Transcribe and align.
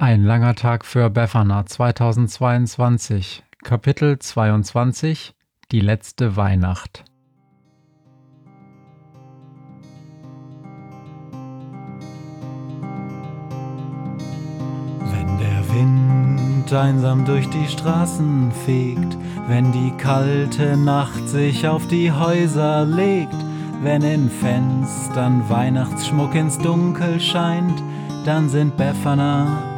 Ein 0.00 0.22
langer 0.22 0.54
Tag 0.54 0.84
für 0.84 1.10
Befana 1.10 1.66
2022, 1.66 3.42
Kapitel 3.64 4.16
22 4.16 5.34
Die 5.72 5.80
letzte 5.80 6.36
Weihnacht. 6.36 7.04
Wenn 15.00 15.38
der 15.38 15.68
Wind 15.74 16.72
einsam 16.72 17.24
durch 17.24 17.48
die 17.50 17.66
Straßen 17.66 18.52
fegt, 18.52 19.18
wenn 19.48 19.72
die 19.72 19.90
kalte 19.98 20.76
Nacht 20.76 21.28
sich 21.28 21.66
auf 21.66 21.88
die 21.88 22.12
Häuser 22.12 22.84
legt, 22.84 23.34
wenn 23.82 24.02
in 24.02 24.30
Fenstern 24.30 25.48
Weihnachtsschmuck 25.48 26.36
ins 26.36 26.56
Dunkel 26.58 27.18
scheint, 27.18 27.82
dann 28.24 28.48
sind 28.48 28.76
Befana 28.76 29.77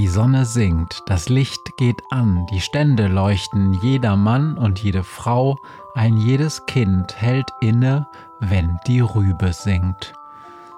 Die 0.00 0.08
Sonne 0.08 0.46
sinkt, 0.46 1.02
das 1.08 1.28
Licht 1.28 1.76
geht 1.76 2.02
an, 2.08 2.46
die 2.46 2.62
Stände 2.62 3.06
leuchten, 3.06 3.74
jeder 3.74 4.16
Mann 4.16 4.56
und 4.56 4.82
jede 4.82 5.04
Frau, 5.04 5.58
ein 5.94 6.16
jedes 6.16 6.64
Kind 6.64 7.20
hält 7.20 7.50
inne, 7.60 8.08
wenn 8.38 8.78
die 8.86 9.00
Rübe 9.00 9.52
singt. 9.52 10.14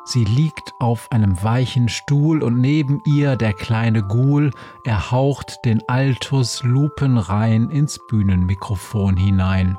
Sie 0.05 0.25
liegt 0.25 0.73
auf 0.81 1.07
einem 1.13 1.41
weichen 1.41 1.89
Stuhl 1.89 2.43
und 2.43 2.61
neben 2.61 3.01
ihr 3.05 3.37
der 3.37 3.53
kleine 3.53 4.03
Ghoul, 4.03 4.51
er 4.85 5.13
haucht 5.13 5.65
den 5.65 5.89
Altus 5.89 6.65
lupenrein 6.65 7.71
ins 7.71 8.01
Bühnenmikrofon 8.09 9.17
hinein. 9.17 9.79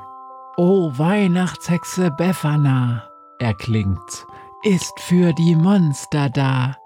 O 0.56 0.90
Weihnachtshexe 0.96 2.10
Befana, 2.10 3.10
erklingt, 3.38 4.26
ist 4.62 4.98
für 5.00 5.34
die 5.34 5.54
Monster 5.54 6.30
da. 6.30 6.76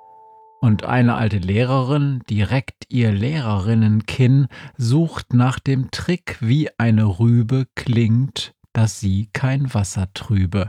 Und 0.60 0.84
eine 0.84 1.14
alte 1.14 1.38
Lehrerin, 1.38 2.20
direkt 2.28 2.86
ihr 2.88 3.12
Lehrerinnenkinn, 3.12 4.48
sucht 4.76 5.32
nach 5.32 5.60
dem 5.60 5.90
Trick, 5.92 6.38
wie 6.40 6.68
eine 6.78 7.04
Rübe 7.04 7.66
klingt, 7.76 8.54
dass 8.72 8.98
sie 8.98 9.28
kein 9.32 9.72
Wasser 9.72 10.08
trübe. 10.14 10.66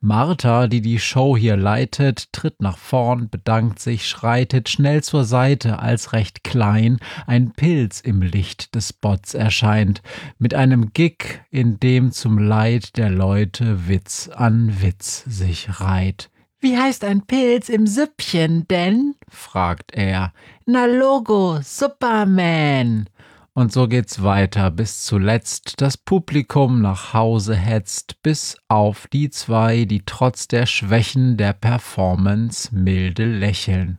Martha, 0.00 0.66
die 0.66 0.82
die 0.82 0.98
Show 0.98 1.34
hier 1.34 1.56
leitet, 1.56 2.30
tritt 2.32 2.60
nach 2.60 2.76
vorn, 2.76 3.30
bedankt 3.30 3.78
sich, 3.78 4.06
schreitet 4.06 4.68
schnell 4.68 5.02
zur 5.02 5.24
Seite, 5.24 5.78
als 5.78 6.12
recht 6.12 6.44
klein 6.44 6.98
ein 7.26 7.52
Pilz 7.52 8.00
im 8.00 8.20
Licht 8.20 8.74
des 8.74 8.90
Spots 8.90 9.32
erscheint, 9.32 10.02
mit 10.38 10.52
einem 10.52 10.92
Gig, 10.92 11.40
in 11.50 11.80
dem 11.80 12.12
zum 12.12 12.36
Leid 12.36 12.98
der 12.98 13.08
Leute 13.08 13.88
Witz 13.88 14.28
an 14.28 14.82
Witz 14.82 15.24
sich 15.24 15.80
reiht. 15.80 16.30
Wie 16.64 16.78
heißt 16.78 17.04
ein 17.04 17.26
Pilz 17.26 17.68
im 17.68 17.86
Süppchen 17.86 18.66
denn? 18.68 19.16
fragt 19.28 19.92
er. 19.92 20.32
Na 20.64 20.86
Logo, 20.86 21.60
Superman. 21.62 23.10
Und 23.52 23.70
so 23.70 23.86
geht's 23.86 24.22
weiter, 24.22 24.70
bis 24.70 25.04
zuletzt 25.04 25.82
das 25.82 25.98
Publikum 25.98 26.80
nach 26.80 27.12
Hause 27.12 27.54
hetzt, 27.54 28.22
bis 28.22 28.56
auf 28.68 29.08
die 29.08 29.28
zwei, 29.28 29.84
die 29.84 30.06
trotz 30.06 30.48
der 30.48 30.64
Schwächen 30.64 31.36
der 31.36 31.52
Performance 31.52 32.74
milde 32.74 33.26
lächeln. 33.26 33.98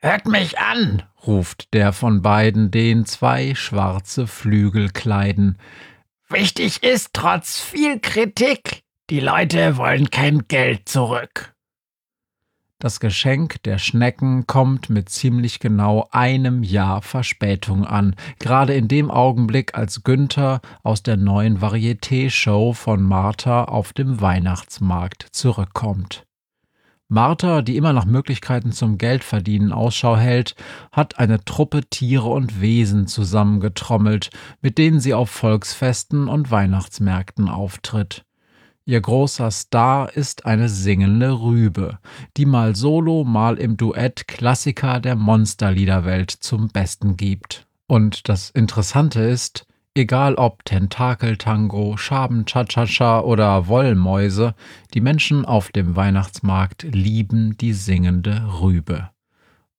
Hört 0.00 0.26
mich 0.26 0.58
an, 0.58 1.04
ruft 1.24 1.72
der 1.74 1.92
von 1.92 2.22
beiden, 2.22 2.72
den 2.72 3.06
zwei 3.06 3.54
schwarze 3.54 4.26
Flügel 4.26 4.90
kleiden. 4.90 5.58
Wichtig 6.28 6.82
ist 6.82 7.10
trotz 7.12 7.60
viel 7.60 8.00
Kritik, 8.00 8.82
die 9.10 9.20
Leute 9.20 9.76
wollen 9.76 10.10
kein 10.10 10.48
Geld 10.48 10.88
zurück. 10.88 11.49
Das 12.80 12.98
Geschenk 12.98 13.62
der 13.64 13.76
Schnecken 13.76 14.46
kommt 14.46 14.88
mit 14.88 15.10
ziemlich 15.10 15.60
genau 15.60 16.08
einem 16.12 16.62
Jahr 16.62 17.02
Verspätung 17.02 17.84
an, 17.84 18.16
gerade 18.38 18.72
in 18.72 18.88
dem 18.88 19.10
Augenblick, 19.10 19.74
als 19.74 20.02
Günther 20.02 20.62
aus 20.82 21.02
der 21.02 21.18
neuen 21.18 21.60
Varieté-Show 21.60 22.72
von 22.72 23.02
Martha 23.02 23.64
auf 23.64 23.92
dem 23.92 24.22
Weihnachtsmarkt 24.22 25.26
zurückkommt. 25.30 26.24
Martha, 27.06 27.60
die 27.60 27.76
immer 27.76 27.92
nach 27.92 28.06
Möglichkeiten 28.06 28.72
zum 28.72 28.96
Geldverdienen 28.96 29.72
Ausschau 29.72 30.16
hält, 30.16 30.54
hat 30.90 31.18
eine 31.18 31.44
Truppe 31.44 31.82
Tiere 31.90 32.30
und 32.30 32.62
Wesen 32.62 33.06
zusammengetrommelt, 33.06 34.30
mit 34.62 34.78
denen 34.78 35.00
sie 35.00 35.12
auf 35.12 35.28
Volksfesten 35.28 36.28
und 36.28 36.50
Weihnachtsmärkten 36.50 37.50
auftritt. 37.50 38.24
Ihr 38.86 39.00
großer 39.00 39.50
Star 39.50 40.12
ist 40.16 40.46
eine 40.46 40.68
singende 40.68 41.40
Rübe, 41.40 41.98
die 42.36 42.46
mal 42.46 42.74
solo, 42.74 43.24
mal 43.24 43.56
im 43.56 43.76
Duett 43.76 44.26
Klassiker 44.26 45.00
der 45.00 45.16
Monsterliederwelt 45.16 46.30
zum 46.30 46.68
Besten 46.68 47.16
gibt. 47.16 47.66
Und 47.86 48.28
das 48.28 48.50
Interessante 48.50 49.20
ist, 49.20 49.66
egal 49.94 50.34
ob 50.36 50.64
Tentakeltango, 50.64 51.96
Schaben-Cha-Cha-Cha 51.96 53.20
oder 53.20 53.68
Wollmäuse, 53.68 54.54
die 54.94 55.00
Menschen 55.00 55.44
auf 55.44 55.70
dem 55.70 55.96
Weihnachtsmarkt 55.96 56.84
lieben 56.84 57.56
die 57.58 57.74
singende 57.74 58.60
Rübe. 58.60 59.10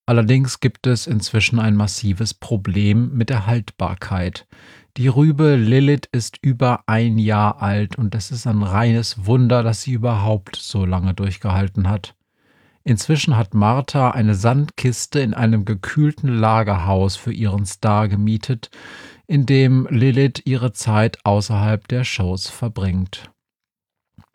Allerdings 0.05 0.59
gibt 0.59 0.87
es 0.87 1.07
inzwischen 1.07 1.59
ein 1.59 1.75
massives 1.75 2.33
Problem 2.33 3.13
mit 3.13 3.29
der 3.29 3.45
Haltbarkeit. 3.45 4.45
Die 4.97 5.07
Rübe 5.07 5.55
Lilith 5.55 6.09
ist 6.11 6.37
über 6.41 6.83
ein 6.85 7.17
Jahr 7.17 7.61
alt 7.61 7.97
und 7.97 8.13
es 8.13 8.29
ist 8.29 8.45
ein 8.45 8.61
reines 8.61 9.25
Wunder, 9.25 9.63
dass 9.63 9.83
sie 9.83 9.93
überhaupt 9.93 10.57
so 10.57 10.85
lange 10.85 11.13
durchgehalten 11.13 11.87
hat. 11.87 12.13
Inzwischen 12.83 13.37
hat 13.37 13.53
Martha 13.53 14.11
eine 14.11 14.35
Sandkiste 14.35 15.21
in 15.21 15.33
einem 15.33 15.63
gekühlten 15.63 16.27
Lagerhaus 16.27 17.15
für 17.15 17.31
ihren 17.31 17.65
Star 17.65 18.09
gemietet, 18.09 18.69
in 19.27 19.45
dem 19.45 19.87
Lilith 19.89 20.41
ihre 20.43 20.73
Zeit 20.73 21.19
außerhalb 21.23 21.87
der 21.87 22.03
Shows 22.03 22.49
verbringt. 22.49 23.31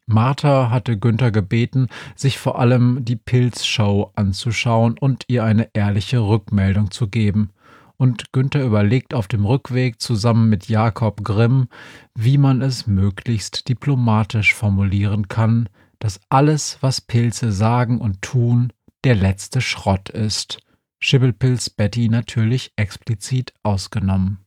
Martha 0.06 0.70
hatte 0.70 0.96
Günther 0.96 1.32
gebeten, 1.32 1.88
sich 2.14 2.38
vor 2.38 2.58
allem 2.58 3.04
die 3.04 3.16
Pilzshow 3.16 4.10
anzuschauen 4.14 4.96
und 4.96 5.24
ihr 5.28 5.44
eine 5.44 5.68
ehrliche 5.74 6.20
Rückmeldung 6.20 6.90
zu 6.90 7.08
geben 7.08 7.50
und 7.96 8.32
Günther 8.32 8.64
überlegt 8.64 9.14
auf 9.14 9.28
dem 9.28 9.44
Rückweg 9.44 10.00
zusammen 10.00 10.48
mit 10.48 10.68
Jakob 10.68 11.24
Grimm, 11.24 11.68
wie 12.14 12.38
man 12.38 12.62
es 12.62 12.86
möglichst 12.86 13.68
diplomatisch 13.68 14.54
formulieren 14.54 15.28
kann, 15.28 15.68
dass 15.98 16.20
alles, 16.28 16.78
was 16.80 17.00
Pilze 17.00 17.52
sagen 17.52 18.00
und 18.00 18.22
tun, 18.22 18.72
der 19.04 19.14
letzte 19.14 19.60
Schrott 19.60 20.08
ist. 20.08 20.58
Schibbelpilz 20.98 21.70
Betty 21.70 22.08
natürlich 22.08 22.72
explizit 22.76 23.52
ausgenommen. 23.62 24.46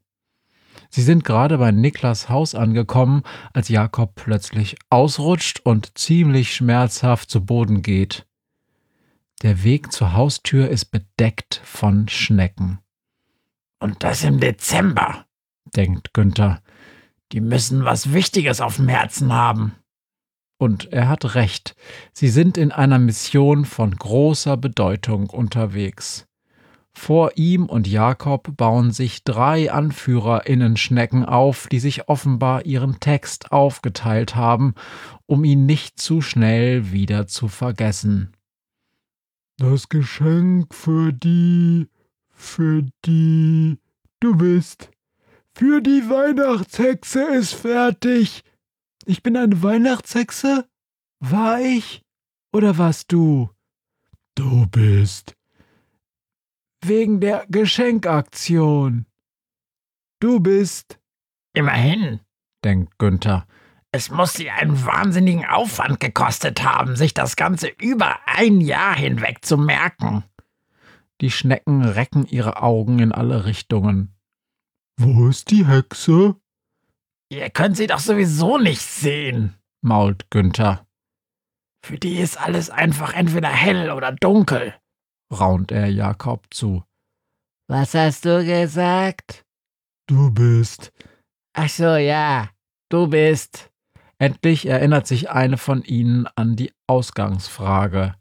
Sie 0.89 1.01
sind 1.01 1.23
gerade 1.23 1.57
bei 1.57 1.71
Niklas 1.71 2.29
Haus 2.29 2.55
angekommen, 2.55 3.23
als 3.53 3.69
Jakob 3.69 4.15
plötzlich 4.15 4.77
ausrutscht 4.89 5.59
und 5.63 5.97
ziemlich 5.97 6.55
schmerzhaft 6.55 7.29
zu 7.29 7.45
Boden 7.45 7.81
geht. 7.81 8.25
Der 9.41 9.63
Weg 9.63 9.91
zur 9.91 10.13
Haustür 10.13 10.69
ist 10.69 10.85
bedeckt 10.85 11.61
von 11.63 12.07
Schnecken. 12.09 12.79
Und 13.79 14.03
das 14.03 14.23
im 14.23 14.39
Dezember, 14.39 15.25
denkt 15.75 16.13
Günther. 16.13 16.61
Die 17.31 17.41
müssen 17.41 17.85
was 17.85 18.13
Wichtiges 18.13 18.59
auf 18.59 18.77
dem 18.77 18.87
Herzen 18.87 19.31
haben. 19.33 19.75
Und 20.57 20.91
er 20.91 21.07
hat 21.07 21.35
recht. 21.35 21.75
Sie 22.11 22.27
sind 22.27 22.57
in 22.57 22.71
einer 22.71 22.99
Mission 22.99 23.65
von 23.65 23.95
großer 23.95 24.57
Bedeutung 24.57 25.29
unterwegs. 25.29 26.27
Vor 26.91 27.31
ihm 27.35 27.67
und 27.67 27.87
Jakob 27.87 28.57
bauen 28.57 28.91
sich 28.91 29.23
drei 29.23 29.71
Anführerinnenschnecken 29.71 31.23
auf, 31.23 31.67
die 31.67 31.79
sich 31.79 32.09
offenbar 32.09 32.65
ihren 32.65 32.99
Text 32.99 33.53
aufgeteilt 33.53 34.35
haben, 34.35 34.73
um 35.25 35.45
ihn 35.45 35.65
nicht 35.65 35.99
zu 35.99 36.21
schnell 36.21 36.91
wieder 36.91 37.27
zu 37.27 37.47
vergessen. 37.47 38.33
Das 39.57 39.87
Geschenk 39.87 40.73
für 40.73 41.13
die, 41.13 41.87
für 42.39 42.83
die, 43.05 43.77
du 44.19 44.35
bist, 44.35 44.89
für 45.55 45.81
die 45.81 46.09
Weihnachtshexe 46.09 47.21
ist 47.35 47.53
fertig. 47.53 48.43
Ich 49.05 49.23
bin 49.23 49.35
eine 49.35 49.61
Weihnachtshexe? 49.61 50.67
War 51.19 51.59
ich? 51.59 52.01
Oder 52.53 52.77
warst 52.77 53.11
du? 53.11 53.49
Du 54.35 54.65
bist 54.67 55.35
wegen 56.81 57.19
der 57.19 57.45
Geschenkaktion. 57.49 59.05
Du 60.19 60.39
bist. 60.39 60.99
Immerhin, 61.53 62.19
denkt 62.63 62.97
Günther. 62.99 63.45
Es 63.91 64.11
muss 64.11 64.33
sie 64.33 64.49
einen 64.51 64.85
wahnsinnigen 64.85 65.45
Aufwand 65.45 65.99
gekostet 65.99 66.63
haben, 66.63 66.95
sich 66.95 67.13
das 67.13 67.35
Ganze 67.35 67.69
über 67.81 68.19
ein 68.27 68.61
Jahr 68.61 68.95
hinweg 68.95 69.43
zu 69.43 69.57
merken. 69.57 70.23
Die 71.21 71.31
Schnecken 71.31 71.83
recken 71.83 72.25
ihre 72.25 72.61
Augen 72.61 72.99
in 72.99 73.11
alle 73.11 73.45
Richtungen. 73.45 74.15
Wo 74.97 75.27
ist 75.27 75.51
die 75.51 75.65
Hexe? 75.67 76.35
Ihr 77.29 77.49
könnt 77.49 77.77
sie 77.77 77.87
doch 77.87 77.99
sowieso 77.99 78.57
nicht 78.57 78.81
sehen, 78.81 79.55
mault 79.81 80.29
Günther. 80.31 80.85
Für 81.85 81.97
die 81.97 82.17
ist 82.17 82.39
alles 82.39 82.69
einfach 82.69 83.13
entweder 83.13 83.49
hell 83.49 83.91
oder 83.91 84.11
dunkel 84.11 84.73
raunt 85.31 85.71
er 85.71 85.87
Jakob 85.87 86.47
zu. 86.51 86.83
Was 87.67 87.93
hast 87.93 88.25
du 88.25 88.43
gesagt? 88.43 89.45
Du 90.07 90.31
bist. 90.31 90.91
Ach 91.53 91.69
so, 91.69 91.95
ja, 91.95 92.49
du 92.89 93.07
bist. 93.07 93.69
Endlich 94.17 94.65
erinnert 94.65 95.07
sich 95.07 95.29
eine 95.29 95.57
von 95.57 95.83
ihnen 95.83 96.27
an 96.35 96.55
die 96.55 96.73
Ausgangsfrage. 96.87 98.15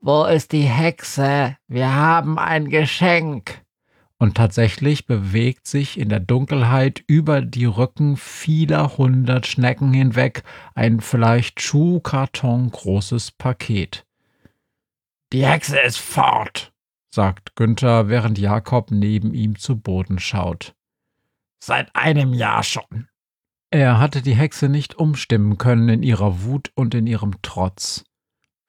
Wo 0.00 0.24
ist 0.24 0.52
die 0.52 0.62
Hexe? 0.62 1.56
Wir 1.68 1.94
haben 1.94 2.38
ein 2.38 2.68
Geschenk. 2.68 3.62
Und 4.18 4.36
tatsächlich 4.36 5.06
bewegt 5.06 5.66
sich 5.66 5.98
in 5.98 6.08
der 6.08 6.20
Dunkelheit 6.20 7.04
über 7.06 7.42
die 7.42 7.66
Rücken 7.66 8.16
vieler 8.16 8.96
hundert 8.96 9.46
Schnecken 9.46 9.92
hinweg 9.92 10.42
ein 10.74 11.00
vielleicht 11.00 11.60
Schuhkarton 11.60 12.70
großes 12.70 13.32
Paket. 13.32 14.06
Die 15.32 15.44
Hexe 15.44 15.78
ist 15.80 15.98
fort, 15.98 16.72
sagt 17.10 17.56
Günther, 17.56 18.08
während 18.08 18.38
Jakob 18.38 18.90
neben 18.90 19.34
ihm 19.34 19.58
zu 19.58 19.76
Boden 19.76 20.18
schaut. 20.18 20.74
Seit 21.58 21.94
einem 21.94 22.32
Jahr 22.32 22.62
schon. 22.62 23.08
Er 23.70 23.98
hatte 23.98 24.22
die 24.22 24.36
Hexe 24.36 24.68
nicht 24.68 24.94
umstimmen 24.94 25.58
können 25.58 25.88
in 25.88 26.02
ihrer 26.02 26.42
Wut 26.44 26.70
und 26.74 26.94
in 26.94 27.06
ihrem 27.06 27.34
Trotz. 27.42 28.04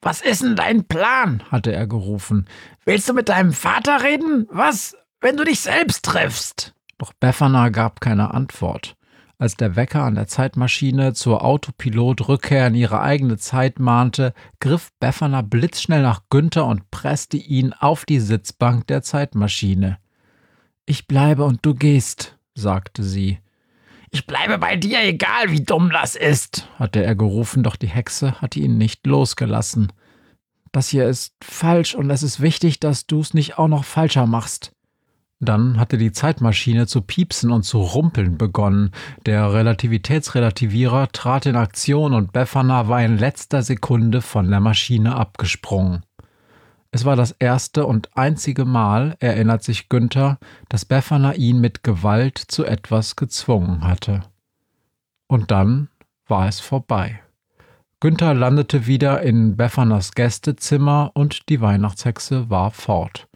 Was 0.02 0.22
ist 0.22 0.44
denn 0.44 0.56
dein 0.56 0.86
Plan? 0.86 1.44
hatte 1.52 1.74
er 1.74 1.88
gerufen. 1.88 2.48
Willst 2.86 3.10
du 3.10 3.14
mit 3.14 3.30
deinem 3.30 3.54
Vater 3.54 4.04
reden? 4.04 4.48
Was, 4.52 4.96
wenn 5.22 5.38
du 5.38 5.44
dich 5.44 5.60
selbst 5.60 6.06
triffst? 6.06 6.74
Doch 6.98 7.14
Befana 7.14 7.70
gab 7.70 8.02
keine 8.02 8.34
Antwort. 8.34 8.96
Als 9.40 9.56
der 9.56 9.76
Wecker 9.76 10.04
an 10.04 10.16
der 10.16 10.28
Zeitmaschine 10.28 11.14
zur 11.14 11.44
Autopilot-Rückkehr 11.44 12.68
in 12.68 12.76
ihre 12.76 13.02
eigene 13.02 13.38
Zeit 13.38 13.80
mahnte, 13.80 14.34
griff 14.60 14.90
Befana 15.00 15.44
blitzschnell 15.44 16.02
nach 16.02 16.24
Günther 16.30 16.66
und 16.66 16.90
presste 16.90 17.38
ihn 17.38 17.74
auf 17.74 18.06
die 18.06 18.20
Sitzbank 18.20 18.88
der 18.88 19.04
Zeitmaschine. 19.04 20.00
Ich 20.88 21.06
bleibe 21.06 21.44
und 21.44 21.64
du 21.64 21.76
gehst, 21.76 22.38
sagte 22.56 23.04
sie. 23.04 23.40
Ich 24.12 24.26
bleibe 24.26 24.58
bei 24.58 24.76
dir, 24.76 25.04
egal 25.04 25.52
wie 25.52 25.64
dumm 25.64 25.90
das 25.90 26.16
ist, 26.16 26.68
hatte 26.80 27.04
er 27.04 27.16
gerufen, 27.16 27.64
doch 27.64 27.76
die 27.76 27.88
Hexe 27.88 28.42
hatte 28.42 28.60
ihn 28.60 28.78
nicht 28.78 29.06
losgelassen. 29.06 29.92
Das 30.72 30.90
hier 30.90 31.08
ist 31.08 31.34
falsch 31.44 31.96
und 31.96 32.10
es 32.10 32.24
ist 32.24 32.42
wichtig, 32.42 32.80
dass 32.80 33.06
du 33.06 33.20
es 33.20 33.34
nicht 33.34 33.58
auch 33.58 33.68
noch 33.68 33.84
falscher 33.84 34.26
machst. 34.26 34.72
Dann 35.40 35.80
hatte 35.80 35.98
die 35.98 36.12
Zeitmaschine 36.12 36.88
zu 36.88 37.02
piepsen 37.02 37.52
und 37.52 37.64
zu 37.64 37.80
rumpeln 37.80 38.38
begonnen. 38.38 38.92
Der 39.26 39.54
Relativitätsrelativierer 39.54 41.10
trat 41.12 41.46
in 41.46 41.56
Aktion 41.56 42.14
und 42.14 42.34
Befana 42.34 42.88
war 42.88 43.04
in 43.04 43.18
letzter 43.18 43.62
Sekunde 43.62 44.22
von 44.22 44.50
der 44.50 44.60
Maschine 44.60 45.16
abgesprungen. 45.16 46.04
Es 46.98 47.06
war 47.06 47.16
das 47.16 47.30
erste 47.30 47.86
und 47.86 48.18
einzige 48.18 48.66
Mal, 48.66 49.18
erinnert 49.20 49.62
sich 49.62 49.88
Günther, 49.88 50.40
dass 50.68 50.84
Befana 50.84 51.36
ihn 51.36 51.62
mit 51.62 51.84
Gewalt 51.84 52.40
zu 52.40 52.66
etwas 52.66 53.16
gezwungen 53.16 53.88
hatte. 53.88 54.22
Und 55.28 55.52
dann 55.52 55.90
war 56.26 56.48
es 56.48 56.60
vorbei. 56.60 57.22
Günther 58.00 58.34
landete 58.34 58.88
wieder 58.88 59.22
in 59.22 59.58
Befanas 59.58 60.14
Gästezimmer 60.14 61.12
und 61.14 61.50
die 61.50 61.62
Weihnachtshexe 61.62 62.50
war 62.50 62.72
fort. 62.72 63.28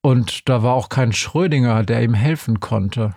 Und 0.00 0.48
da 0.48 0.62
war 0.62 0.74
auch 0.74 0.90
kein 0.90 1.12
Schrödinger, 1.12 1.82
der 1.82 2.04
ihm 2.04 2.14
helfen 2.14 2.60
konnte. 2.60 3.16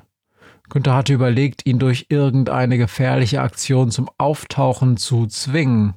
Günther 0.72 0.96
hatte 0.96 1.14
überlegt, 1.14 1.68
ihn 1.68 1.78
durch 1.78 2.08
irgendeine 2.10 2.80
gefährliche 2.80 3.42
Aktion 3.42 3.92
zum 3.92 4.10
Auftauchen 4.18 4.98
zu 4.98 5.28
zwingen. 5.28 5.94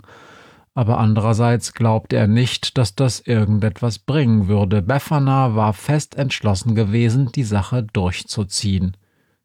Aber 0.76 0.99
andererseits 0.99 1.73
glaubte 1.73 2.17
er 2.17 2.26
nicht, 2.26 2.76
dass 2.76 2.94
das 2.94 3.20
irgendetwas 3.20 3.99
bringen 3.99 4.46
würde. 4.46 4.82
Befana 4.82 5.55
war 5.55 5.73
fest 5.73 6.17
entschlossen 6.17 6.75
gewesen, 6.75 7.32
die 7.32 7.44
Sache 7.44 7.82
durchzuziehen. 7.82 8.94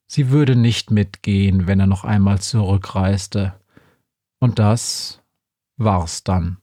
Sie 0.07 0.29
würde 0.29 0.57
nicht 0.57 0.91
mitgehen, 0.91 1.67
wenn 1.67 1.79
er 1.79 1.87
noch 1.87 2.03
einmal 2.03 2.41
zurückreiste. 2.41 3.53
Und 4.41 4.59
das 4.59 5.21
war's 5.77 6.25
dann. 6.25 6.57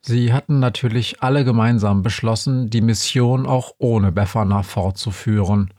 Sie 0.00 0.32
hatten 0.32 0.58
natürlich 0.58 1.22
alle 1.22 1.44
gemeinsam 1.44 2.02
beschlossen, 2.02 2.70
die 2.70 2.80
Mission 2.80 3.44
auch 3.44 3.74
ohne 3.76 4.12
Befana 4.12 4.62
fortzuführen. 4.62 5.74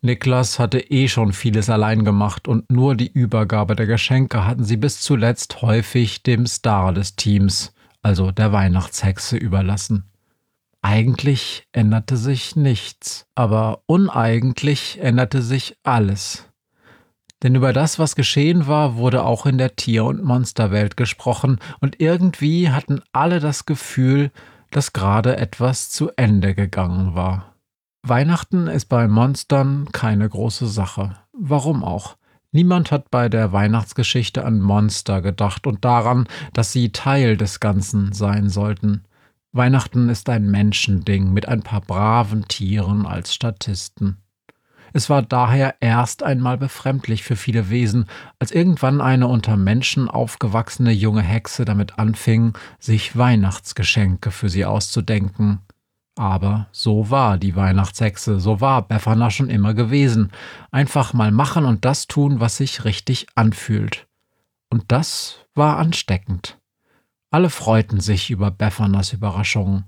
Niklas 0.00 0.58
hatte 0.58 0.78
eh 0.78 1.08
schon 1.08 1.32
vieles 1.32 1.68
allein 1.68 2.04
gemacht 2.04 2.46
und 2.46 2.70
nur 2.70 2.94
die 2.94 3.10
Übergabe 3.10 3.74
der 3.74 3.86
Geschenke 3.86 4.46
hatten 4.46 4.64
sie 4.64 4.76
bis 4.76 5.00
zuletzt 5.00 5.62
häufig 5.62 6.22
dem 6.22 6.46
Star 6.46 6.92
des 6.92 7.16
Teams, 7.16 7.72
also 8.02 8.30
der 8.30 8.52
Weihnachtshexe, 8.52 9.36
überlassen. 9.36 10.04
Eigentlich 10.82 11.66
änderte 11.72 12.16
sich 12.16 12.54
nichts, 12.54 13.26
aber 13.34 13.82
uneigentlich 13.86 14.98
änderte 15.00 15.42
sich 15.42 15.76
alles. 15.82 16.48
Denn 17.42 17.54
über 17.54 17.72
das, 17.72 17.98
was 17.98 18.16
geschehen 18.16 18.66
war, 18.66 18.96
wurde 18.96 19.24
auch 19.24 19.46
in 19.46 19.58
der 19.58 19.76
Tier- 19.76 20.04
und 20.04 20.22
Monsterwelt 20.22 20.96
gesprochen, 20.96 21.58
und 21.80 22.00
irgendwie 22.00 22.70
hatten 22.70 23.00
alle 23.12 23.40
das 23.40 23.66
Gefühl, 23.66 24.30
dass 24.70 24.92
gerade 24.92 25.36
etwas 25.36 25.90
zu 25.90 26.10
Ende 26.16 26.54
gegangen 26.54 27.14
war. 27.14 27.54
Weihnachten 28.02 28.68
ist 28.68 28.86
bei 28.86 29.08
Monstern 29.08 29.88
keine 29.92 30.28
große 30.28 30.68
Sache. 30.68 31.16
Warum 31.32 31.82
auch? 31.82 32.16
Niemand 32.52 32.90
hat 32.90 33.10
bei 33.10 33.28
der 33.28 33.52
Weihnachtsgeschichte 33.52 34.44
an 34.44 34.60
Monster 34.60 35.20
gedacht 35.20 35.66
und 35.66 35.84
daran, 35.84 36.26
dass 36.52 36.72
sie 36.72 36.92
Teil 36.92 37.36
des 37.36 37.60
Ganzen 37.60 38.12
sein 38.12 38.48
sollten. 38.48 39.04
Weihnachten 39.52 40.08
ist 40.08 40.28
ein 40.30 40.50
Menschending 40.50 41.32
mit 41.32 41.48
ein 41.48 41.62
paar 41.62 41.80
braven 41.80 42.46
Tieren 42.48 43.04
als 43.04 43.34
Statisten. 43.34 44.18
Es 44.92 45.10
war 45.10 45.20
daher 45.20 45.74
erst 45.80 46.22
einmal 46.22 46.56
befremdlich 46.56 47.22
für 47.22 47.36
viele 47.36 47.68
Wesen, 47.68 48.06
als 48.38 48.52
irgendwann 48.52 49.00
eine 49.00 49.26
unter 49.26 49.56
Menschen 49.56 50.08
aufgewachsene 50.08 50.92
junge 50.92 51.22
Hexe 51.22 51.64
damit 51.64 51.98
anfing, 51.98 52.54
sich 52.78 53.16
Weihnachtsgeschenke 53.16 54.30
für 54.30 54.48
sie 54.48 54.64
auszudenken. 54.64 55.60
Aber 56.18 56.66
so 56.72 57.10
war 57.10 57.38
die 57.38 57.54
Weihnachtshexe, 57.54 58.40
so 58.40 58.60
war 58.60 58.82
Befana 58.82 59.30
schon 59.30 59.48
immer 59.48 59.72
gewesen. 59.72 60.32
Einfach 60.72 61.12
mal 61.12 61.30
machen 61.30 61.64
und 61.64 61.84
das 61.84 62.08
tun, 62.08 62.40
was 62.40 62.56
sich 62.56 62.84
richtig 62.84 63.28
anfühlt. 63.36 64.08
Und 64.68 64.90
das 64.90 65.46
war 65.54 65.78
ansteckend. 65.78 66.58
Alle 67.30 67.50
freuten 67.50 68.00
sich 68.00 68.30
über 68.30 68.50
Befanas 68.50 69.12
Überraschungen. 69.12 69.84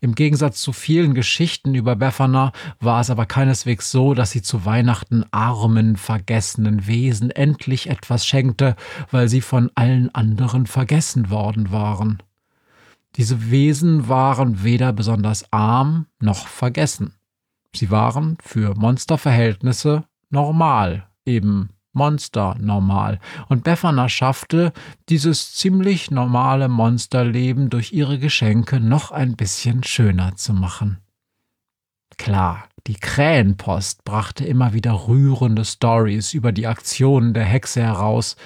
Im 0.00 0.14
Gegensatz 0.14 0.62
zu 0.62 0.72
vielen 0.72 1.12
Geschichten 1.12 1.74
über 1.74 1.96
Befana 1.96 2.52
war 2.80 3.02
es 3.02 3.10
aber 3.10 3.26
keineswegs 3.26 3.90
so, 3.90 4.14
dass 4.14 4.30
sie 4.30 4.40
zu 4.40 4.64
Weihnachten 4.64 5.26
armen, 5.32 5.96
vergessenen 5.96 6.86
Wesen 6.86 7.30
endlich 7.30 7.90
etwas 7.90 8.26
schenkte, 8.26 8.74
weil 9.10 9.28
sie 9.28 9.42
von 9.42 9.70
allen 9.74 10.14
anderen 10.14 10.64
vergessen 10.64 11.28
worden 11.28 11.72
waren. 11.72 12.22
Diese 13.16 13.50
Wesen 13.50 14.08
waren 14.08 14.64
weder 14.64 14.92
besonders 14.92 15.44
arm 15.52 16.06
noch 16.20 16.48
vergessen. 16.48 17.14
Sie 17.74 17.90
waren 17.90 18.36
für 18.42 18.74
Monsterverhältnisse 18.74 20.04
normal, 20.30 21.08
eben 21.24 21.70
Monster 21.92 22.56
normal. 22.58 23.20
Und 23.48 23.62
Befana 23.62 24.08
schaffte, 24.08 24.72
dieses 25.08 25.54
ziemlich 25.54 26.10
normale 26.10 26.68
Monsterleben 26.68 27.70
durch 27.70 27.92
ihre 27.92 28.18
Geschenke 28.18 28.80
noch 28.80 29.12
ein 29.12 29.36
bisschen 29.36 29.84
schöner 29.84 30.34
zu 30.34 30.52
machen. 30.52 30.98
Klar, 32.16 32.64
die 32.86 32.94
Krähenpost 32.94 34.04
brachte 34.04 34.44
immer 34.44 34.72
wieder 34.72 35.08
rührende 35.08 35.64
Stories 35.64 36.34
über 36.34 36.52
die 36.52 36.66
Aktionen 36.66 37.32
der 37.32 37.44
Hexe 37.44 37.82
heraus, 37.82 38.36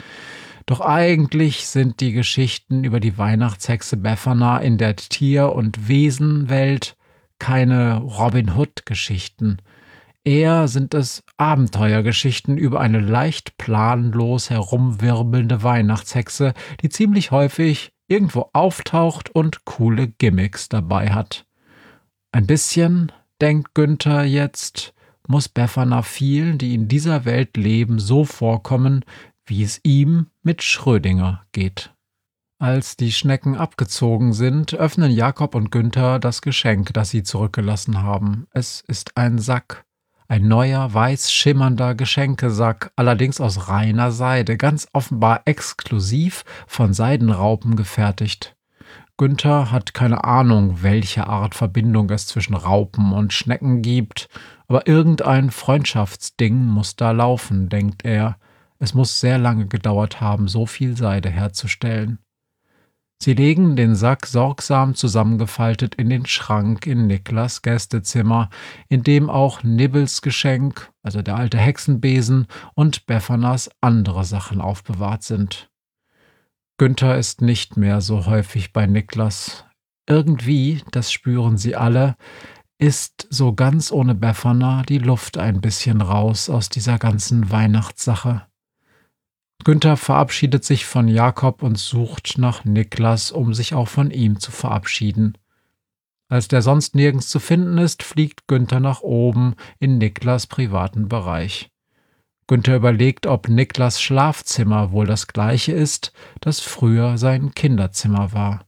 doch 0.68 0.82
eigentlich 0.82 1.66
sind 1.66 2.00
die 2.00 2.12
Geschichten 2.12 2.84
über 2.84 3.00
die 3.00 3.16
Weihnachtshexe 3.16 3.96
Befana 3.96 4.58
in 4.58 4.76
der 4.76 4.96
Tier- 4.96 5.54
und 5.54 5.88
Wesenwelt 5.88 6.94
keine 7.38 7.96
Robin 8.02 8.54
Hood-Geschichten. 8.54 9.62
Eher 10.25 10.68
sind 10.68 10.92
es 10.92 11.25
Abenteuergeschichten 11.38 12.58
über 12.58 12.80
eine 12.80 13.00
leicht 13.00 13.56
planlos 13.56 14.50
herumwirbelnde 14.50 15.62
Weihnachtshexe, 15.62 16.52
die 16.82 16.90
ziemlich 16.90 17.30
häufig 17.30 17.92
irgendwo 18.06 18.50
auftaucht 18.52 19.30
und 19.30 19.64
coole 19.64 20.08
Gimmicks 20.08 20.68
dabei 20.68 21.12
hat. 21.12 21.46
Ein 22.30 22.46
bisschen, 22.46 23.10
denkt 23.40 23.75
Günther 23.75 24.25
jetzt, 24.25 24.92
muss 25.26 25.48
Befana 25.48 26.02
vielen, 26.02 26.58
die 26.58 26.75
in 26.75 26.88
dieser 26.88 27.25
Welt 27.25 27.56
leben, 27.56 27.98
so 27.98 28.26
vorkommen, 28.26 29.02
wie 29.48 29.62
es 29.62 29.80
ihm 29.82 30.26
mit 30.42 30.62
Schrödinger 30.62 31.44
geht. 31.52 31.94
Als 32.60 32.96
die 32.96 33.12
Schnecken 33.12 33.56
abgezogen 33.56 34.32
sind, 34.32 34.74
öffnen 34.74 35.12
Jakob 35.12 35.54
und 35.54 35.70
Günther 35.70 36.18
das 36.18 36.42
Geschenk, 36.42 36.92
das 36.92 37.10
sie 37.10 37.22
zurückgelassen 37.22 38.02
haben. 38.02 38.48
Es 38.52 38.80
ist 38.80 39.16
ein 39.16 39.38
Sack. 39.38 39.84
Ein 40.26 40.48
neuer, 40.48 40.92
weiß 40.92 41.32
schimmernder 41.32 41.94
Geschenkesack, 41.94 42.90
allerdings 42.96 43.40
aus 43.40 43.68
reiner 43.68 44.10
Seide, 44.10 44.56
ganz 44.56 44.88
offenbar 44.92 45.42
exklusiv 45.46 46.44
von 46.66 46.92
Seidenraupen 46.92 47.76
gefertigt. 47.76 48.56
Günther 49.16 49.72
hat 49.72 49.94
keine 49.94 50.24
Ahnung, 50.24 50.82
welche 50.82 51.26
Art 51.26 51.54
Verbindung 51.54 52.10
es 52.10 52.26
zwischen 52.26 52.54
Raupen 52.54 53.12
und 53.12 53.32
Schnecken 53.32 53.82
gibt, 53.82 54.28
aber 54.66 54.86
irgendein 54.86 55.50
Freundschaftsding 55.50 56.66
muss 56.66 56.94
da 56.94 57.12
laufen, 57.12 57.68
denkt 57.68 58.04
er. 58.04 58.36
Es 58.78 58.94
muss 58.94 59.20
sehr 59.20 59.38
lange 59.38 59.66
gedauert 59.66 60.20
haben, 60.20 60.49
so 60.49 60.66
viel 60.66 60.97
Seide 60.97 61.30
herzustellen. 61.30 62.18
Sie 63.20 63.35
legen 63.35 63.75
den 63.75 63.97
Sack 63.97 64.26
sorgsam 64.26 64.94
zusammengefaltet 64.94 65.97
in 65.97 66.08
den 66.08 66.25
Schrank 66.25 66.87
in 66.87 67.08
Niklas 67.08 67.62
Gästezimmer, 67.62 68.49
in 68.88 69.02
dem 69.02 69.28
auch 69.28 69.64
Nibbles 69.64 70.23
Geschenk, 70.23 70.92
also 71.02 71.20
der 71.20 71.35
alte 71.35 71.58
Hexenbesen, 71.58 72.47
und 72.75 73.06
Beffanas 73.06 73.70
andere 73.80 74.25
Sachen 74.25 74.61
aufbewahrt 74.61 75.25
sind. 75.25 75.68
Günther 76.78 77.18
ist 77.18 77.42
nicht 77.42 77.76
mehr 77.76 78.00
so 78.00 78.26
häufig 78.26 78.73
bei 78.73 78.87
Niklas. 78.87 79.64
Irgendwie, 80.08 80.85
das 80.92 81.11
spüren 81.11 81.58
sie 81.58 81.75
alle, 81.75 82.16
ist 82.78 83.26
so 83.30 83.52
ganz 83.52 83.90
ohne 83.90 84.14
Befana 84.14 84.85
die 84.88 84.99
Luft 84.99 85.38
ein 85.38 85.61
bisschen 85.61 86.00
raus 86.00 86.49
aus 86.49 86.68
dieser 86.68 87.00
ganzen 87.00 87.50
Weihnachtssache. 87.50 88.47
Günther 89.64 89.96
verabschiedet 89.96 90.64
sich 90.64 90.86
von 90.86 91.08
Jakob 91.08 91.62
und 91.62 91.78
sucht 91.78 92.38
nach 92.38 92.64
Niklas, 92.64 93.32
um 93.32 93.54
sich 93.54 93.74
auch 93.74 93.88
von 93.88 94.10
ihm 94.10 94.38
zu 94.40 94.50
verabschieden. 94.50 95.36
Als 96.28 96.48
der 96.48 96.62
sonst 96.62 96.94
nirgends 96.94 97.28
zu 97.28 97.40
finden 97.40 97.78
ist, 97.78 98.02
fliegt 98.02 98.46
Günther 98.48 98.80
nach 98.80 99.00
oben 99.00 99.54
in 99.78 99.98
Niklas 99.98 100.46
privaten 100.46 101.08
Bereich. 101.08 101.70
Günther 102.46 102.76
überlegt, 102.76 103.26
ob 103.26 103.48
Niklas 103.48 104.00
Schlafzimmer 104.00 104.90
wohl 104.92 105.06
das 105.06 105.26
gleiche 105.26 105.72
ist, 105.72 106.12
das 106.40 106.60
früher 106.60 107.18
sein 107.18 107.54
Kinderzimmer 107.54 108.32
war. 108.32 108.64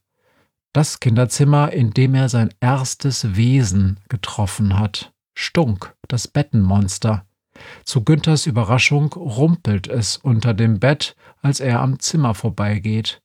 Das 0.72 1.00
Kinderzimmer, 1.00 1.72
in 1.72 1.90
dem 1.92 2.14
er 2.14 2.28
sein 2.28 2.50
erstes 2.60 3.36
Wesen 3.36 3.98
getroffen 4.08 4.78
hat. 4.78 5.12
Stunk, 5.34 5.94
das 6.08 6.28
Bettenmonster. 6.28 7.24
Zu 7.84 8.04
Günthers 8.04 8.46
Überraschung 8.46 9.12
rumpelt 9.12 9.88
es 9.88 10.16
unter 10.16 10.54
dem 10.54 10.80
Bett, 10.80 11.16
als 11.42 11.60
er 11.60 11.80
am 11.80 11.98
Zimmer 11.98 12.34
vorbeigeht. 12.34 13.22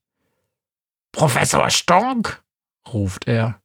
Professor 1.12 1.70
Stunk? 1.70 2.44
ruft 2.92 3.28
er. 3.28 3.60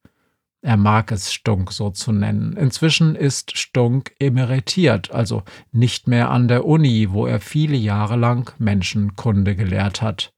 Er 0.62 0.76
mag 0.76 1.10
es, 1.10 1.32
Stunk 1.32 1.72
so 1.72 1.90
zu 1.90 2.12
nennen. 2.12 2.54
Inzwischen 2.56 3.16
ist 3.16 3.56
Stunk 3.56 4.14
emeritiert, 4.18 5.10
also 5.10 5.42
nicht 5.72 6.06
mehr 6.06 6.30
an 6.30 6.48
der 6.48 6.66
Uni, 6.66 7.12
wo 7.12 7.26
er 7.26 7.40
viele 7.40 7.76
Jahre 7.76 8.16
lang 8.16 8.52
Menschenkunde 8.58 9.56
gelehrt 9.56 10.02
hat. 10.02 10.34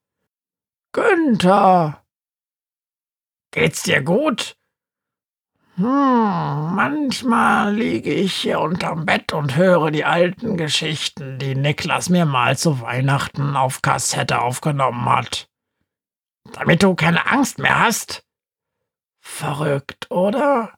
Günther! 0.93 2.03
Geht's 3.51 3.83
dir 3.83 4.03
gut? 4.03 4.57
Hm, 5.77 6.75
manchmal 6.75 7.75
liege 7.75 8.13
ich 8.13 8.35
hier 8.35 8.61
unterm 8.61 9.07
Bett 9.07 9.33
und 9.33 9.57
höre 9.57 9.91
die 9.91 10.05
alten 10.05 10.59
Geschichten, 10.59 11.39
die 11.39 11.55
Niklas 11.55 12.11
mir 12.11 12.27
mal 12.27 12.59
zu 12.59 12.83
Weihnachten 12.83 13.57
auf 13.57 13.81
Kassette 13.81 14.43
aufgenommen 14.43 15.07
hat. 15.07 15.49
Damit 16.53 16.83
du 16.83 16.95
keine 16.95 17.27
Angst 17.27 17.59
mehr 17.59 17.79
hast? 17.79 18.27
Verrückt, 19.21 20.11
oder? 20.11 20.75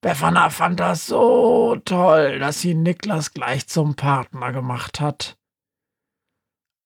Befana 0.00 0.48
fand 0.48 0.80
das 0.80 1.06
so 1.06 1.76
toll, 1.84 2.38
dass 2.38 2.60
sie 2.60 2.74
Niklas 2.74 3.34
gleich 3.34 3.66
zum 3.68 3.96
Partner 3.96 4.52
gemacht 4.52 5.00
hat. 5.00 5.36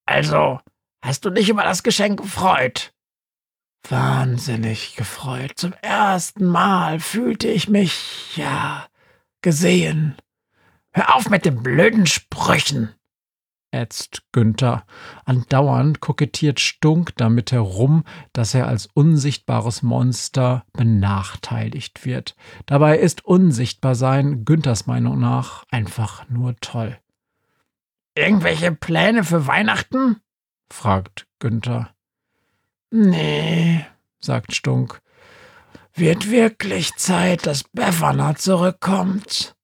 Also, 0.07 0.61
hast 1.05 1.25
du 1.25 1.31
dich 1.31 1.49
über 1.49 1.63
das 1.63 1.85
Geschenk 1.85 2.21
gefreut? 2.21 2.94
Wahnsinnig 3.89 4.97
gefreut. 4.97 5.53
Zum 5.57 5.75
ersten 5.83 6.47
Mal 6.47 7.01
fühlte 7.01 7.49
ich 7.49 7.69
mich, 7.69 8.37
ja, 8.37 8.87
gesehen. 9.43 10.17
Hör 10.93 11.17
auf 11.17 11.29
mit 11.29 11.45
den 11.45 11.63
blöden 11.63 12.07
Sprüchen 12.07 12.95
ätzt 13.75 14.23
Günther. 14.33 14.87
Andauernd 15.25 16.01
kokettiert 16.01 16.61
Stunk 16.61 17.15
damit 17.17 17.53
herum, 17.53 18.05
dass 18.33 18.55
er 18.55 18.69
als 18.69 18.87
unsichtbares 18.87 19.83
Monster 19.83 20.65
benachteiligt 20.73 22.07
wird. 22.07 22.37
Dabei 22.67 22.99
ist 22.99 23.25
Unsichtbarsein 23.25 24.45
Günthers 24.45 24.87
Meinung 24.87 25.19
nach 25.19 25.65
einfach 25.71 26.29
nur 26.29 26.57
toll. 26.61 26.99
Irgendwelche 28.17 28.73
Pläne 28.73 29.25
für 29.25 29.47
Weihnachten? 29.47 30.21
fragt 30.71 31.27
Günther. 31.41 31.94
Nee, 32.97 33.85
sagt 34.21 34.55
Stunk. 34.55 35.03
Wird 35.95 36.31
wirklich 36.31 36.95
Zeit, 36.95 37.45
dass 37.45 37.65
Befana 37.65 38.37
zurückkommt. 38.37 39.57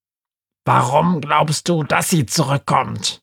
Warum 0.65 1.21
glaubst 1.21 1.69
du, 1.69 1.85
dass 1.85 2.11
sie 2.11 2.27
zurückkommt? 2.27 3.23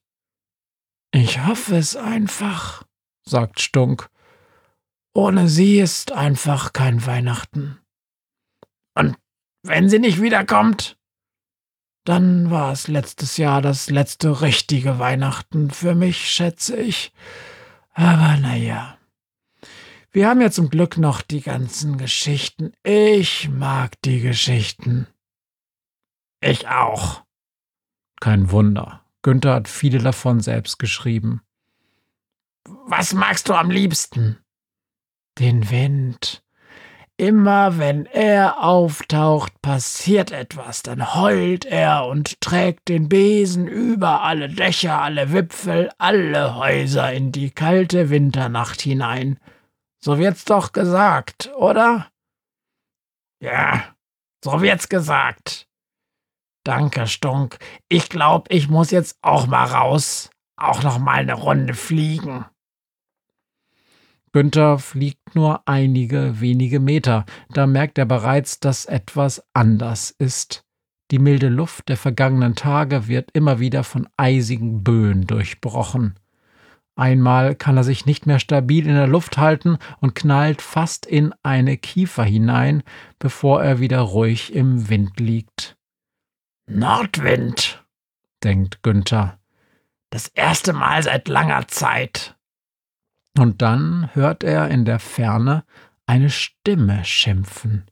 Ich 1.11 1.45
hoffe 1.45 1.75
es 1.75 1.97
einfach, 1.97 2.83
sagt 3.25 3.59
Stunk. 3.59 4.09
Ohne 5.13 5.49
sie 5.49 5.81
ist 5.81 6.13
einfach 6.13 6.71
kein 6.71 7.05
Weihnachten. 7.05 7.81
Und 8.95 9.17
wenn 9.61 9.89
sie 9.89 9.99
nicht 9.99 10.21
wiederkommt, 10.21 10.97
dann 12.05 12.49
war 12.49 12.71
es 12.71 12.87
letztes 12.87 13.35
Jahr 13.35 13.61
das 13.61 13.89
letzte 13.89 14.39
richtige 14.39 14.99
Weihnachten 14.99 15.69
für 15.69 15.95
mich, 15.95 16.31
schätze 16.31 16.77
ich. 16.77 17.11
Aber 17.93 18.37
naja. 18.37 18.96
Wir 20.17 20.29
haben 20.29 20.41
ja 20.41 20.50
zum 20.50 20.71
Glück 20.71 20.97
noch 20.97 21.21
die 21.21 21.41
ganzen 21.41 22.00
Geschichten. 22.00 22.74
Ich 22.81 23.50
mag 23.50 24.01
die 24.01 24.19
Geschichten. 24.19 25.05
Ich 26.41 26.67
auch. 26.67 27.21
Kein 28.19 28.50
Wunder. 28.50 29.05
Günther 29.21 29.53
hat 29.53 29.67
viele 29.67 30.00
davon 30.00 30.39
selbst 30.39 30.79
geschrieben. 30.79 31.41
Was 32.88 33.13
magst 33.13 33.47
du 33.47 33.53
am 33.53 33.69
liebsten? 33.69 34.39
Den 35.38 35.69
Wind. 35.69 36.43
Immer 37.17 37.77
wenn 37.77 38.07
er 38.07 38.63
auftaucht, 38.63 39.62
passiert 39.62 40.31
etwas, 40.31 40.81
dann 40.81 41.13
heult 41.13 41.65
er 41.65 42.07
und 42.07 42.41
trägt 42.41 42.89
den 42.89 43.07
Besen 43.07 43.67
über 43.67 44.24
alle 44.24 44.50
Dächer, 44.50 45.00
alle 45.00 45.31
Wipfel, 45.31 45.91
alle 46.00 46.55
Häuser 46.55 47.13
in 47.13 47.31
die 47.31 47.51
kalte 47.51 48.09
Winternacht 48.09 48.81
hinein. 48.81 49.38
So 49.99 50.17
wird's 50.17 50.45
doch 50.45 50.71
gesagt, 50.71 51.51
oder? 51.55 52.09
Ja, 53.39 53.95
so 54.43 54.61
wird's 54.61 54.89
gesagt. 54.89 55.67
Danke, 56.63 57.07
Stunk. 57.07 57.59
Ich 57.87 58.09
glaube, 58.09 58.53
ich 58.53 58.67
muss 58.67 58.91
jetzt 58.91 59.17
auch 59.21 59.47
mal 59.47 59.65
raus. 59.65 60.29
Auch 60.57 60.83
noch 60.83 60.99
mal 60.99 61.19
eine 61.19 61.33
Runde 61.33 61.73
fliegen. 61.73 62.45
Günther 64.33 64.77
fliegt 64.77 65.35
nur 65.35 65.67
einige 65.67 66.41
wenige 66.41 66.79
Meter. 66.79 67.25
Da 67.49 67.67
merkt 67.67 67.97
er 67.97 68.05
bereits, 68.05 68.59
dass 68.59 68.85
etwas 68.85 69.43
anders 69.53 70.11
ist. 70.11 70.63
Die 71.09 71.19
milde 71.19 71.47
Luft 71.47 71.87
der 71.87 71.97
vergangenen 71.97 72.55
Tage 72.55 73.07
wird 73.07 73.31
immer 73.31 73.59
wieder 73.59 73.83
von 73.83 74.09
eisigen 74.17 74.83
Böen 74.83 75.25
durchbrochen. 75.25 76.19
Einmal 76.97 77.53
kann 77.53 77.77
er 77.77 77.83
sich 77.83 78.07
nicht 78.07 78.25
mehr 78.25 78.39
stabil 78.39 78.87
in 78.87 78.95
der 78.95 79.05
Luft 79.05 79.37
halten 79.37 79.77
und 80.01 80.15
knallt 80.15 80.63
fast 80.63 81.05
in 81.05 81.31
eine 81.43 81.77
Kiefer 81.77 82.23
hinein, 82.23 82.81
bevor 83.19 83.63
er 83.63 83.79
wieder 83.79 83.99
ruhig 83.99 84.53
im 84.53 84.89
Wind 84.89 85.19
liegt. 85.19 85.77
Nordwind, 86.65 87.85
denkt 88.43 88.81
Günther. 88.81 89.37
Das 90.09 90.27
erste 90.29 90.73
Mal 90.73 91.03
seit 91.03 91.27
langer 91.27 91.67
Zeit. 91.67 92.35
Und 93.37 93.61
dann 93.61 94.09
hört 94.15 94.43
er 94.43 94.67
in 94.69 94.83
der 94.83 94.97
Ferne 94.97 95.63
eine 96.07 96.31
Stimme 96.31 97.05
schimpfen. 97.05 97.85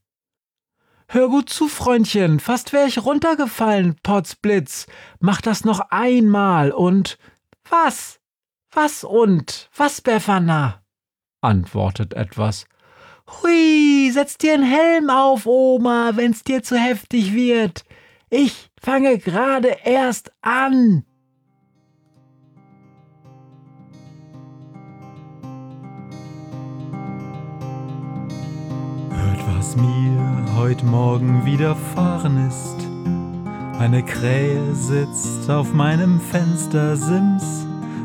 Hör 1.08 1.30
gut 1.30 1.50
zu, 1.50 1.68
Freundchen, 1.68 2.40
fast 2.40 2.74
wär 2.74 2.88
ich 2.88 3.06
runtergefallen, 3.06 3.98
Potzblitz. 4.02 4.88
Mach 5.20 5.42
das 5.42 5.64
noch 5.64 5.92
einmal 5.92 6.72
und. 6.72 7.20
Was? 7.70 8.20
Was 8.76 9.06
und? 9.06 9.70
Was, 9.78 10.02
Befana? 10.02 10.82
antwortet 11.40 12.14
etwas. 12.14 12.66
Hui, 13.26 14.12
setz 14.12 14.38
dir 14.38 14.54
einen 14.54 14.64
Helm 14.64 15.10
auf, 15.10 15.46
Oma, 15.46 16.12
wenn's 16.16 16.44
dir 16.44 16.62
zu 16.62 16.78
heftig 16.78 17.34
wird. 17.34 17.86
Ich 18.30 18.70
fange 18.78 19.18
gerade 19.18 19.78
erst 19.86 20.34
an. 20.42 21.06
Hört, 29.10 29.58
was 29.58 29.78
mir 29.78 30.46
heute 30.58 30.86
Morgen 30.86 31.46
widerfahren 31.46 32.46
ist. 32.50 32.76
Eine 33.80 34.04
Krähe 34.04 34.76
sitzt 34.76 35.50
auf 35.50 35.74
meinem 35.74 36.20
Fenstersims 36.20 37.66